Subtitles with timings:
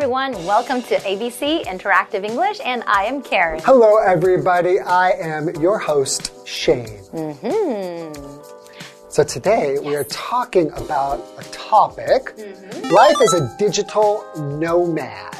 [0.00, 0.32] everyone.
[0.46, 3.60] Welcome to ABC Interactive English, and I am Karen.
[3.62, 4.80] Hello, everybody.
[4.80, 6.86] I am your host, Shane.
[7.12, 9.10] Mm-hmm.
[9.10, 12.34] So today we are talking about a topic
[12.90, 14.24] life as a digital
[14.58, 15.36] nomad.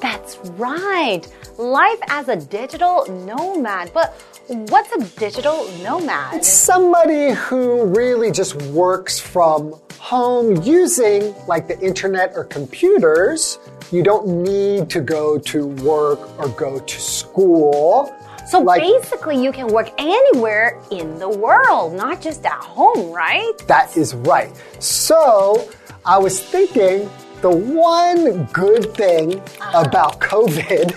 [0.00, 1.22] That's right.
[1.58, 3.90] Life as a digital nomad.
[3.92, 4.14] But
[4.48, 6.44] what's a digital nomad?
[6.44, 13.58] Somebody who really just works from home using like the internet or computers.
[13.90, 18.14] You don't need to go to work or go to school.
[18.46, 23.52] So Like- basically, you can work anywhere in the world, not just at home, right?
[23.66, 24.52] That is right.
[24.78, 25.66] So
[26.04, 27.08] I was thinking
[27.40, 29.84] the one good thing uh-huh.
[29.86, 30.92] about COVID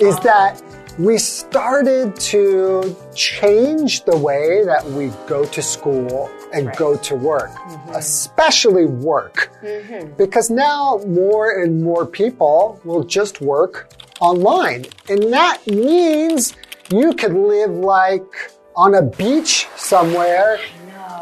[0.00, 0.60] is that
[0.98, 7.50] we started to change the way that we go to school and go to work,
[7.50, 7.90] mm-hmm.
[7.90, 9.50] especially work.
[9.62, 10.16] Mm-hmm.
[10.16, 14.86] Because now more and more people will just work online.
[15.08, 16.54] And that means
[16.90, 20.58] you could live like on a beach somewhere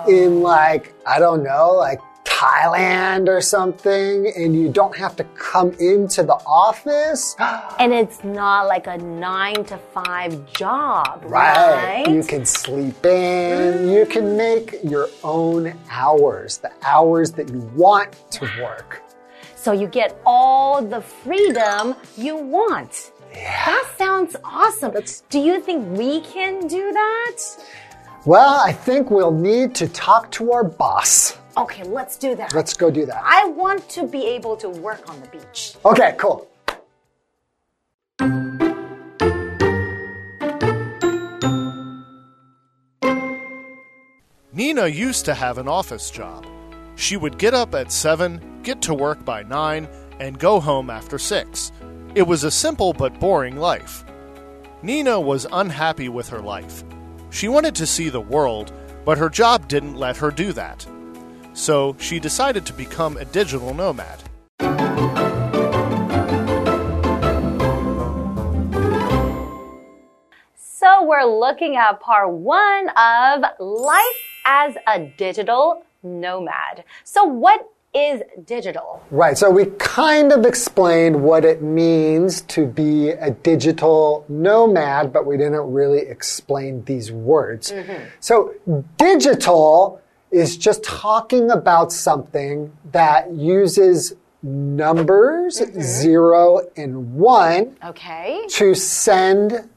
[0.08, 2.00] in like, I don't know, like
[2.36, 7.34] Thailand or something, and you don't have to come into the office.
[7.78, 12.04] And it's not like a nine to five job, Right.
[12.04, 12.08] right?
[12.16, 18.10] You can sleep in, you can make your own hours, the hours that you want
[18.32, 19.02] to work.
[19.54, 23.12] So you get all the freedom you want.
[23.32, 24.92] That sounds awesome.
[25.30, 27.36] Do you think we can do that?
[28.26, 31.38] Well, I think we'll need to talk to our boss.
[31.56, 32.54] Okay, let's do that.
[32.54, 33.22] Let's go do that.
[33.24, 35.74] I want to be able to work on the beach.
[35.84, 36.48] Okay, cool.
[44.52, 46.46] Nina used to have an office job.
[46.94, 49.88] She would get up at 7, get to work by 9,
[50.18, 51.72] and go home after 6.
[52.14, 54.04] It was a simple but boring life.
[54.82, 56.84] Nina was unhappy with her life.
[57.30, 58.72] She wanted to see the world,
[59.04, 60.86] but her job didn't let her do that.
[61.56, 64.22] So she decided to become a digital nomad.
[70.58, 74.04] So we're looking at part one of life
[74.44, 76.84] as a digital nomad.
[77.04, 79.02] So what is digital?
[79.10, 85.24] Right, so we kind of explained what it means to be a digital nomad, but
[85.24, 87.72] we didn't really explain these words.
[87.72, 88.04] Mm-hmm.
[88.20, 88.52] So,
[88.98, 90.02] digital
[90.36, 95.80] is just talking about something that uses numbers, mm-hmm.
[95.80, 98.44] zero and one, Okay.
[98.50, 99.68] to send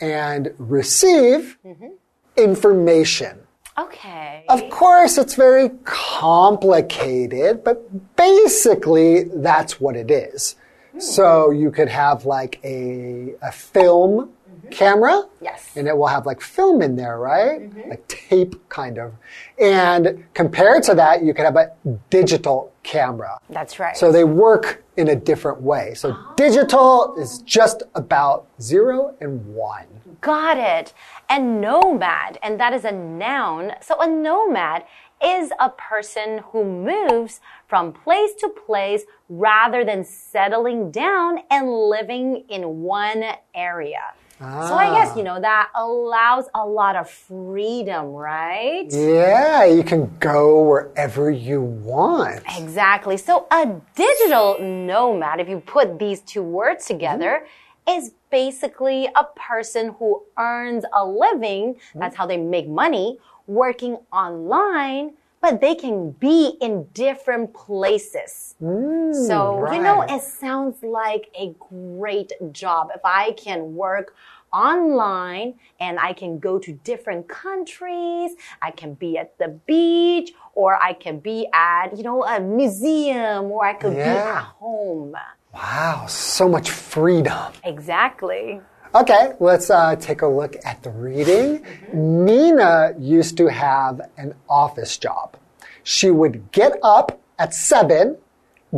[0.00, 1.88] and receive mm-hmm.
[2.36, 3.38] information.
[3.78, 4.44] Okay.
[4.48, 10.56] Of course, it's very complicated, but basically, that's what it is.
[10.92, 11.00] Hmm.
[11.00, 14.32] So you could have like a, a film
[14.70, 15.24] camera.
[15.40, 15.76] Yes.
[15.76, 17.60] And it will have like film in there, right?
[17.60, 17.90] Mm-hmm.
[17.90, 19.14] Like tape, kind of.
[19.60, 21.72] And compared to that, you could have a
[22.10, 23.38] digital camera.
[23.50, 23.96] That's right.
[23.96, 25.94] So they work in a different way.
[25.94, 26.34] So ah.
[26.36, 29.86] digital is just about zero and one.
[30.20, 30.92] Got it.
[31.28, 33.72] And nomad, and that is a noun.
[33.80, 34.84] So a nomad
[35.22, 42.44] is a person who moves from place to place rather than settling down and living
[42.48, 44.14] in one area.
[44.40, 45.34] So I guess, you ah.
[45.34, 48.86] know, that allows a lot of freedom, right?
[48.88, 52.42] Yeah, you can go wherever you want.
[52.56, 53.18] Exactly.
[53.18, 57.44] So a digital nomad, if you put these two words together,
[57.86, 57.98] mm-hmm.
[57.98, 61.74] is basically a person who earns a living.
[61.74, 61.98] Mm-hmm.
[61.98, 68.54] That's how they make money working online, but they can be in different places.
[68.62, 72.90] Mm, so, you know, it sounds like a great job.
[72.94, 74.14] If I can work
[74.52, 80.82] online and I can go to different countries, I can be at the beach, or
[80.82, 85.14] I can be at, you know, a museum, or I could be at home.
[85.54, 87.52] Wow, so much freedom.
[87.64, 88.60] Exactly.
[88.92, 91.64] Okay, let's uh, take a look at the reading.
[91.92, 95.36] Nina used to have an office job.
[95.84, 98.16] She would get up at seven,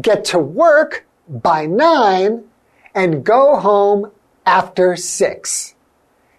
[0.03, 2.45] get to work by nine,
[2.95, 4.13] and go home
[4.45, 5.75] after six.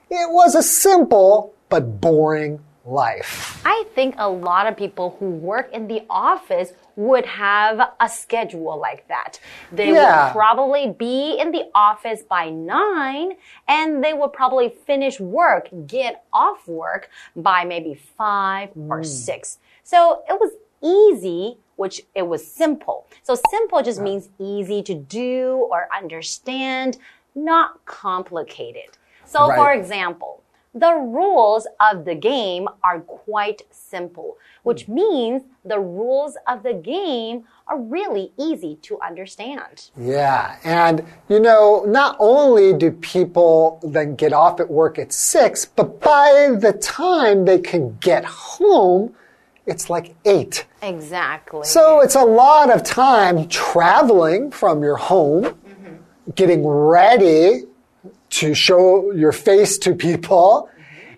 [0.07, 3.61] It was a simple but boring life.
[3.65, 8.77] I think a lot of people who work in the office would have a schedule
[8.77, 9.39] like that.
[9.71, 10.25] They Yeah.
[10.25, 13.37] would probably be in the office by nine
[13.67, 19.05] and they would probably finish work, get off work by maybe five or mm.
[19.05, 19.59] six.
[19.83, 20.51] So it was
[20.81, 23.07] easy, which it was simple.
[23.23, 26.97] So simple just means easy to do or understand,
[27.33, 28.97] not complicated.
[29.25, 29.57] So Right.
[29.57, 30.43] for example,
[30.73, 34.95] the rules of the game are quite simple, which hmm.
[34.95, 39.89] means the rules of the game are really easy to understand.
[39.97, 45.65] Yeah, and you know, not only do people then get off at work at six,
[45.65, 49.13] but by the time they can get home,
[49.65, 50.65] it's like eight.
[50.81, 51.65] Exactly.
[51.65, 55.95] So it's a lot of time traveling from your home, mm-hmm.
[56.35, 57.63] getting ready
[58.39, 60.69] to show your face to people,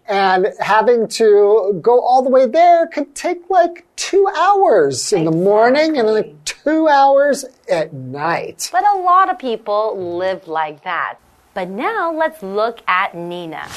[0.08, 5.32] and having to go all the way there could take like two hours in the
[5.32, 8.70] morning and like two hours at night.
[8.72, 11.18] But a lot of people live like that.
[11.54, 13.68] But now let's look at Nina.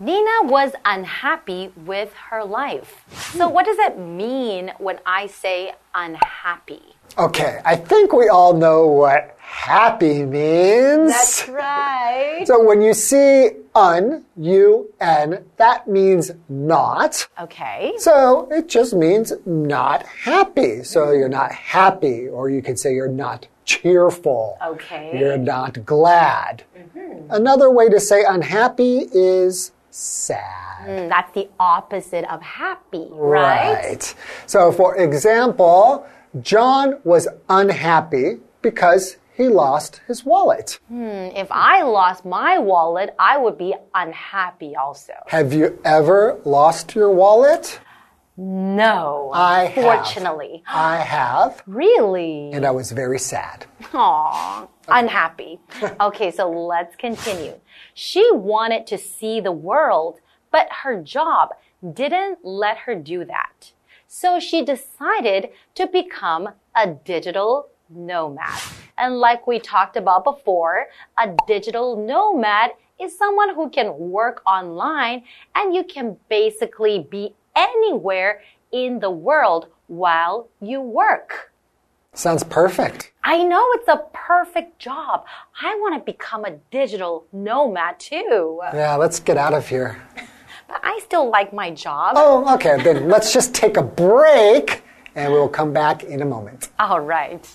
[0.00, 3.04] Nina was unhappy with her life.
[3.32, 3.54] So, hmm.
[3.54, 6.82] what does it mean when I say unhappy?
[7.18, 11.10] Okay, I think we all know what happy means.
[11.12, 12.44] That's right.
[12.46, 17.26] So when you see un, U, N, that means not.
[17.40, 17.92] Okay.
[17.98, 20.84] So it just means not happy.
[20.84, 24.58] So you're not happy, or you could say you're not cheerful.
[24.64, 25.18] Okay.
[25.18, 26.64] You're not glad.
[27.30, 30.86] Another way to say unhappy is sad.
[30.86, 34.14] Mm, That's the opposite of happy, right?
[34.46, 36.06] So, for example,
[36.42, 40.80] John was unhappy because he lost his wallet.
[40.88, 45.14] Hmm, if I lost my wallet, I would be unhappy also.
[45.28, 47.78] Have you ever lost your wallet?
[48.36, 49.30] No.
[49.32, 49.84] I have.
[49.84, 50.62] Fortunately.
[50.68, 52.50] I have, Really?
[52.52, 53.64] and I was very sad.
[53.94, 55.58] Aw, unhappy.
[56.00, 57.54] Okay, so let's continue.
[57.94, 60.18] She wanted to see the world,
[60.50, 61.50] but her job
[61.92, 63.72] didn't let her do that.
[64.08, 68.60] So she decided to become a digital nomad.
[68.98, 70.86] And like we talked about before,
[71.16, 75.22] a digital nomad is someone who can work online
[75.54, 78.42] and you can basically be anywhere
[78.72, 81.52] in the world while you work.
[82.12, 83.12] Sounds perfect.
[83.22, 85.24] I know it's a perfect job.
[85.62, 88.60] I want to become a digital nomad too.
[88.74, 90.02] Yeah, let's get out of here.
[90.66, 92.14] But I still like my job.
[92.16, 94.82] Oh, okay, then let's just take a break
[95.14, 96.70] and we'll come back in a moment.
[96.80, 97.48] All right.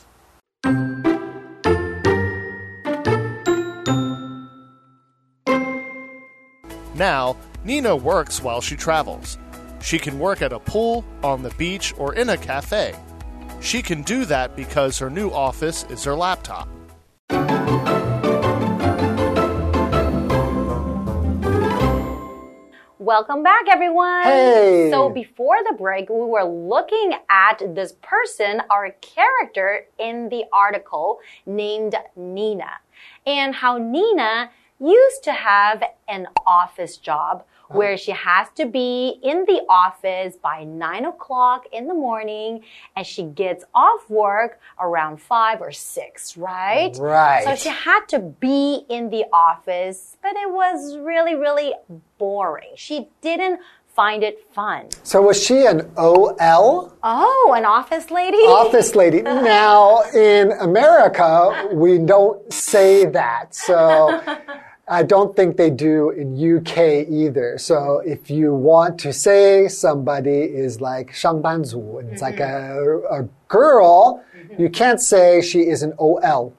[6.95, 9.39] Now, Nina works while she travels.
[9.81, 12.95] She can work at a pool, on the beach, or in a cafe.
[13.61, 16.67] She can do that because her new office is her laptop.
[22.99, 24.23] Welcome back, everyone.
[24.23, 24.89] Hey.
[24.91, 31.19] So before the break, we were looking at this person, our character in the article
[31.45, 32.69] named Nina,
[33.25, 34.51] and how Nina
[34.83, 40.63] used to have an office job where she has to be in the office by
[40.63, 42.61] nine o'clock in the morning
[42.95, 46.95] and she gets off work around five or six, right?
[46.97, 47.43] Right.
[47.43, 51.73] So she had to be in the office, but it was really, really
[52.17, 52.73] boring.
[52.75, 53.59] She didn't
[53.95, 54.89] find it fun.
[55.03, 56.97] So, was she an OL?
[57.03, 58.37] Oh, an office lady?
[58.37, 59.21] office lady.
[59.43, 63.53] Now, in America, we don't say that.
[63.53, 64.19] So,
[64.90, 67.58] I don't think they do in UK either.
[67.58, 73.28] So, if you want to say somebody is like 上班族, and it's like a, a
[73.48, 74.22] girl,
[74.58, 76.54] you can't say she is an OL.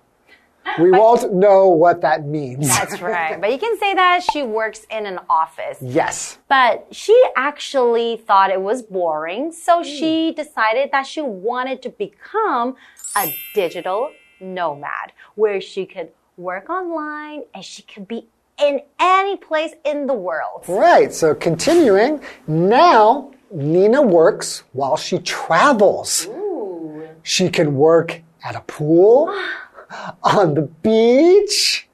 [0.80, 2.68] We won't know what that means.
[2.68, 3.42] That's right.
[3.42, 5.80] But you can say that she works in an office.
[5.82, 6.38] yes.
[6.48, 12.76] But she actually thought it was boring, so she decided that she wanted to become
[13.16, 18.27] a digital nomad where she could work online and she could be
[18.59, 20.65] in any place in the world.
[20.69, 21.13] Right.
[21.13, 26.27] So continuing, now Nina works while she travels.
[26.27, 27.09] Ooh.
[27.23, 29.35] She can work at a pool,
[30.23, 31.89] on the beach,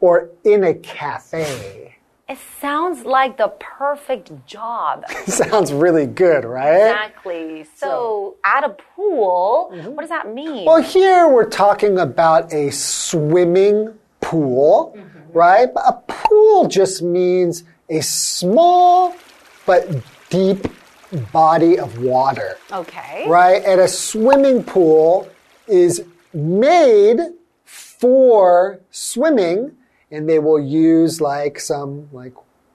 [0.00, 1.96] or in a cafe.
[2.28, 5.04] It sounds like the perfect job.
[5.26, 6.90] Sounds really good, right?
[6.90, 7.64] Exactly.
[7.76, 9.90] So, at a pool, mm-hmm.
[9.90, 10.64] what does that mean?
[10.64, 15.38] Well, here we're talking about a swimming pool, mm-hmm.
[15.38, 15.68] right?
[15.72, 19.14] But a pool just means a small
[19.64, 19.88] but
[20.28, 20.66] deep
[21.32, 22.58] body of water.
[22.72, 23.24] okay.
[23.28, 23.62] right?
[23.64, 25.28] And a swimming pool
[25.68, 26.04] is
[26.34, 27.20] made
[27.64, 29.76] for swimming,
[30.10, 32.34] and they will use like some like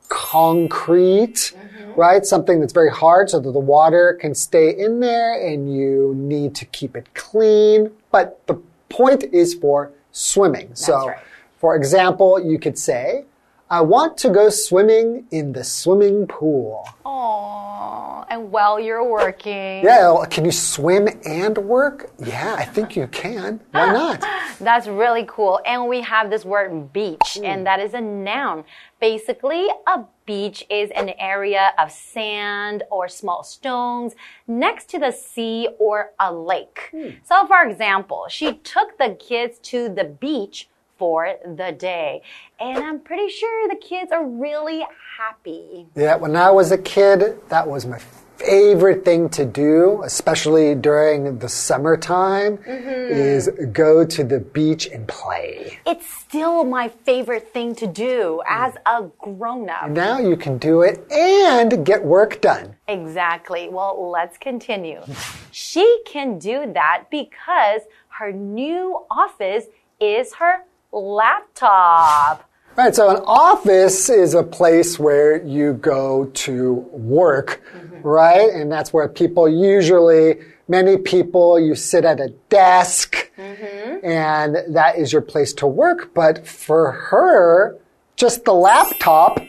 [0.10, 2.00] concrete, mm-hmm.
[2.00, 2.26] right?
[2.26, 6.54] Something that's very hard so that the water can stay in there and you need
[6.56, 7.92] to keep it clean.
[8.12, 8.56] But the
[8.90, 10.76] point is for swimming.
[10.76, 11.18] so, right.
[11.58, 13.24] for example, you could say,
[13.72, 16.86] I want to go swimming in the swimming pool.
[17.06, 19.82] Oh, and while you're working.
[19.82, 22.12] Yeah, can you swim and work?
[22.20, 23.62] Yeah, I think you can.
[23.72, 24.26] Why not?
[24.60, 25.62] That's really cool.
[25.66, 28.66] And we have this word beach, and that is a noun.
[29.00, 34.16] Basically, a beach is an area of sand or small stones
[34.48, 36.90] next to the sea or a lake.
[36.92, 37.12] Hmm.
[37.24, 40.68] So, for example, she took the kids to the beach
[41.02, 42.22] for the day.
[42.60, 44.86] And I'm pretty sure the kids are really
[45.18, 45.88] happy.
[45.96, 47.98] Yeah, when I was a kid, that was my
[48.38, 52.88] favorite thing to do, especially during the summertime, mm-hmm.
[52.88, 55.80] is go to the beach and play.
[55.88, 58.48] It's still my favorite thing to do mm.
[58.48, 59.90] as a grown up.
[59.90, 62.76] Now you can do it and get work done.
[62.88, 63.70] Exactly.
[63.70, 65.02] Well, let's continue.
[65.50, 69.66] She can do that because her new office
[70.00, 72.50] is her laptop.
[72.78, 78.08] Right, so an office is a place where you go to work, mm-hmm.
[78.08, 78.50] right?
[78.50, 84.06] And that's where people usually, many people, you sit at a desk mm-hmm.
[84.06, 86.14] and that is your place to work.
[86.14, 87.78] But for her,
[88.16, 89.42] just the laptop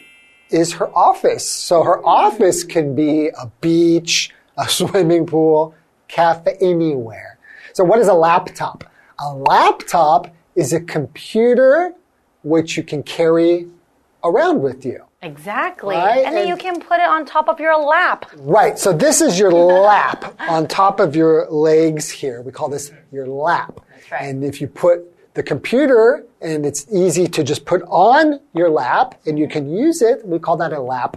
[0.51, 1.49] is her office.
[1.49, 2.07] So her mm-hmm.
[2.07, 5.77] office can be a beach, a swimming pool,
[6.09, 7.39] cafe, anywhere.
[7.73, 8.83] So what is a laptop?
[9.21, 11.95] A laptop is a computer
[12.43, 13.69] which you can carry
[14.25, 15.05] around with you.
[15.23, 15.95] Exactly.
[15.95, 18.31] Right, And then you can put it on top of your lap.
[18.37, 18.77] Right.
[18.79, 22.43] So this is your lap on top of your legs here.
[22.43, 23.81] We call this your lap.
[24.11, 24.23] right.
[24.23, 25.05] And if you put
[25.35, 30.03] the computer and it's easy to just put on your lap and you can use
[30.03, 31.17] it, we call that a lap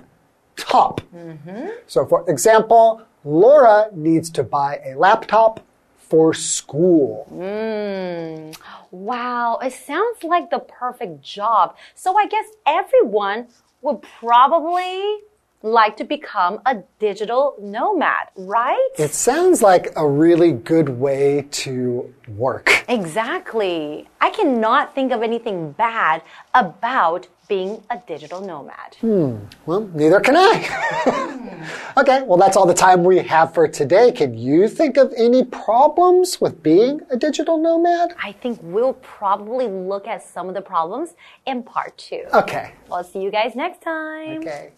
[0.57, 1.01] laptop.
[1.15, 1.67] Mm-hmm.
[1.87, 5.59] So for example, Laura needs to buy a laptop
[6.09, 7.25] for school.
[7.29, 8.51] Hmm.
[8.91, 11.75] Wow, it sounds like the perfect job.
[11.95, 13.47] So I guess everyone
[13.81, 15.19] would probably
[15.65, 18.89] like to become a digital nomad, right?
[18.99, 22.85] It sounds like a really good way to work.
[22.87, 24.07] Exactly.
[24.21, 26.21] I cannot think of anything bad
[26.53, 28.95] about being a digital nomad.
[29.01, 29.37] Hmm.
[29.65, 31.93] Well, neither can I.
[31.97, 34.11] okay, well, that's all the time we have for today.
[34.11, 38.15] Can you think of any problems with being a digital nomad?
[38.21, 42.23] I think we'll probably look at some of the problems in part two.
[42.33, 42.73] Okay.
[42.91, 44.37] I'll see you guys next time.
[44.39, 44.71] Okay.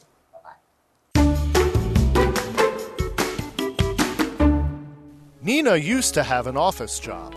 [5.48, 7.34] Nina used to have an office job.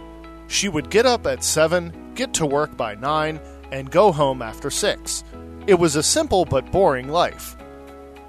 [0.49, 3.39] She would get up at 7, get to work by 9,
[3.71, 5.23] and go home after 6.
[5.69, 7.57] It was a simple but boring life.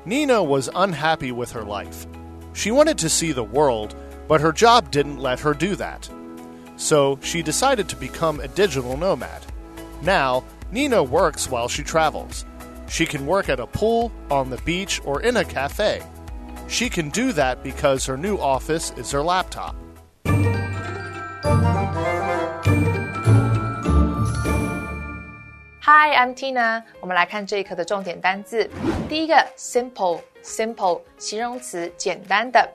[0.05, 2.05] Nina was unhappy with her life.
[2.53, 3.95] She wanted to see the world,
[4.27, 6.07] but her job didn't let her do that.
[6.75, 9.43] So she decided to become a digital nomad.
[10.03, 12.45] Now, Nina works while she travels.
[12.88, 16.03] She can work at a pool, on the beach, or in a cafe.
[16.70, 19.75] She can do that because her new office is her laptop.
[25.82, 26.82] Hi, I'm Tina。
[27.00, 28.68] 我们来看这一课的重点单字。
[29.08, 32.68] 第一个，simple，simple，形容词，简单的。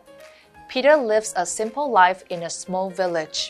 [0.69, 3.49] Peter lives a simple life in a small village.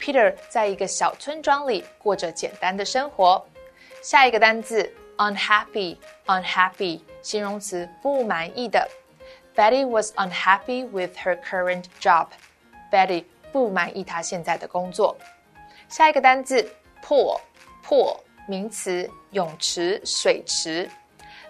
[0.00, 3.46] Peter 在一个小村庄里过着简单的生活。
[4.02, 8.88] 下一个单字，unhappy，unhappy，形容词，不满意的。
[9.54, 12.28] Betty was unhappy with her current job.
[12.90, 15.16] Betty 不满意她现在的工作。
[15.88, 16.68] 下一个单字，
[17.02, 20.90] pool，pool，名词，泳池、水池。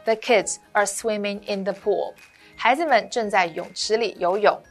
[0.05, 2.15] The kids are swimming in the pool.
[2.57, 4.63] 孩子们正在泳池里游泳。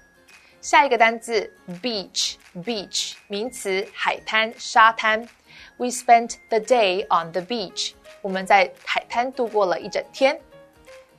[0.61, 5.27] 下一个单字，beach，beach，名词，海滩、沙滩。
[5.77, 7.93] We spent the day on the beach.
[8.21, 10.39] 我们在海滩度过了一整天。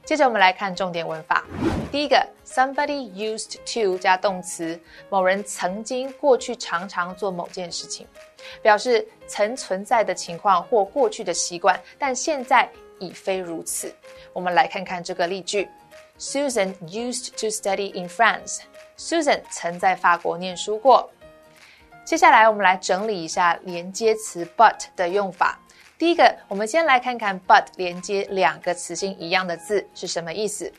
[0.04, 1.46] 接着我们来看重点文法。
[1.92, 4.80] 第一个，somebody used to 加动词，
[5.10, 8.08] 某人曾经、过去常常做某件事情，
[8.62, 13.94] 表示曾存在的情况或过去的习惯，但现在已非如此。
[14.34, 15.70] 我们来看看这个例句
[16.18, 18.62] ：Susan used to study in France.
[18.98, 21.10] Susan 曾在法国念书过。
[22.04, 25.60] 接下来我们来整理一下连接词 but 的用法。
[26.02, 30.74] 第一个，我们先来看看 but 连接两个词性一样的字是什么意思。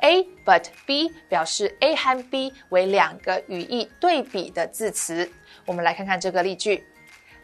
[0.00, 5.30] A but B 表示 A 和 B 为两个语义对比的字词。
[5.64, 6.84] 我们来看看这个例句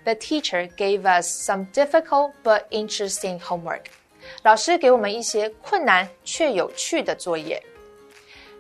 [0.02, 3.84] ：The teacher gave us some difficult but interesting homework.
[4.42, 7.62] 老师给我们一些困难却有趣的作业。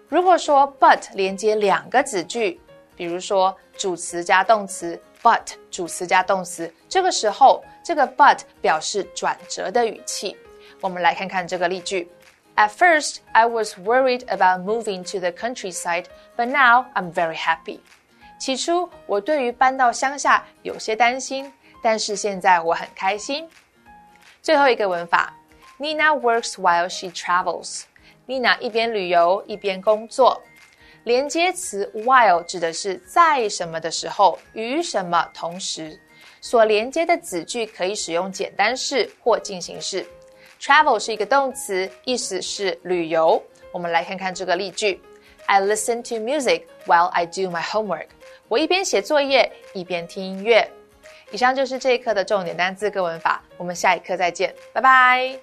[0.08, 2.60] 如果说 but 连接两个子句，
[2.94, 5.42] 比如说主词加动词，but
[5.72, 10.36] 主词加动词，这个时候这个 but 表示转折的语气。
[10.80, 12.08] 我们来看看这个例句。
[12.54, 16.04] At first, I was worried about moving to the countryside,
[16.36, 17.80] but now I'm very happy.
[18.38, 23.48] 起初，我对于搬到乡下有些担心，但是现在我很开心。
[24.40, 25.34] 最后一个文法
[25.80, 27.82] ，Nina works while she travels.
[28.28, 30.40] Nina 一边旅游一边工作。
[31.02, 36.00] 连接词 while 指的是在什么的时候，与什么同时。
[36.43, 40.05] 所连接的子句可以使用简单式或进行式。
[40.61, 43.41] Travel 是一个动词，意思是旅游。
[43.71, 44.99] 我们来看看这个例句：
[45.45, 48.07] I listen to music while I do my homework。
[48.47, 50.69] 我一边写作业一边听音乐。
[51.31, 55.39] 以上就是这一课的重点单词跟文法，我们下一课再见，拜拜。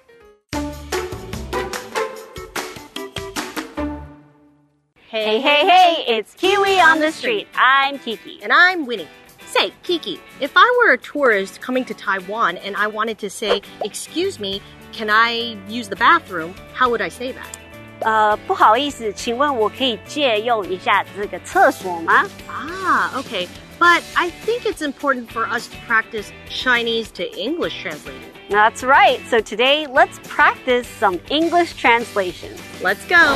[5.09, 7.47] Hey, hey, hey, it's Kiwi on the street.
[7.55, 8.41] I'm Kiki.
[8.43, 9.07] And I'm Winnie.
[9.51, 13.61] Say, Kiki, if I were a tourist coming to Taiwan and I wanted to say,
[13.83, 14.61] Excuse me,
[14.91, 16.53] can I use the bathroom?
[16.73, 17.57] How would I say that?
[18.01, 22.25] 呃，不好意思，请问我可以借用一下这个厕所吗？
[22.47, 23.47] Ah, okay.
[23.79, 28.31] But I think it's important for us to practice Chinese to English translating.
[28.49, 29.19] That's right.
[29.29, 32.59] So today, let's practice some English translations.
[32.81, 33.35] Let's go.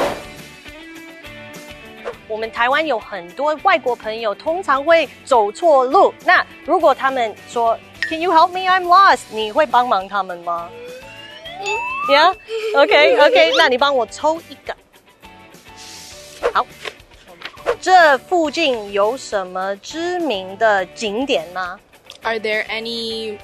[2.27, 6.13] 我们台湾有很多外国朋友，通常会走错路。
[6.25, 8.61] 那如果他们说 "Can you help me?
[8.61, 10.69] I'm lost"，你会帮忙他们吗？
[12.09, 12.35] Yeah,
[12.75, 14.75] OK, OK，那你帮我抽一个。
[16.53, 16.65] 好，
[17.79, 21.79] 这附近有什么知名的景点吗？
[22.23, 23.37] Are there any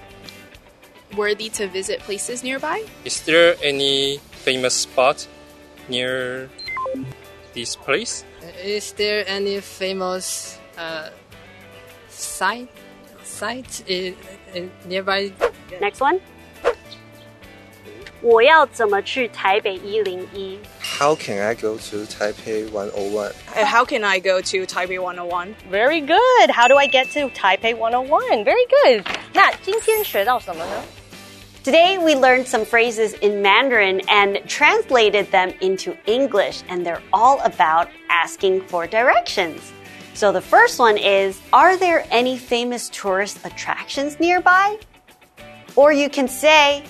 [1.15, 2.81] worthy to visit places nearby?
[3.05, 5.25] Is there any famous spot
[5.87, 6.47] near
[7.53, 8.23] this place?
[8.63, 11.09] Is there any famous uh,
[12.09, 12.67] site
[13.23, 14.15] site in,
[14.53, 15.31] in nearby?
[15.81, 16.19] Next one.
[18.21, 20.59] 我要怎么去台北一零一？
[20.81, 23.31] How can I go to Taipei 101?
[23.55, 25.53] And how can I go to Taipei 101?
[25.69, 26.49] Very good.
[26.49, 28.43] How do I get to Taipei 101?
[28.43, 29.05] Very good.
[29.33, 30.83] 那今天学到什么呢？
[31.64, 37.40] Today we learned some phrases in Mandarin and translated them into English, and they're all
[37.42, 39.72] about asking for directions.
[40.14, 44.76] So the first one is Are there any famous tourist attractions nearby?
[45.76, 46.84] Or you can say,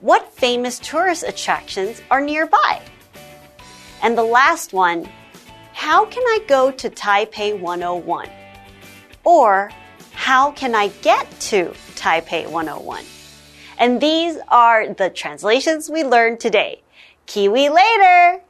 [0.00, 2.82] What famous tourist attractions are nearby?
[4.02, 5.08] And the last one,
[5.72, 8.28] How can I go to Taipei 101?
[9.24, 9.70] Or
[10.12, 13.06] How can I get to Taipei 101?
[13.78, 16.82] And these are the translations we learned today.
[17.26, 18.40] Kiwi later!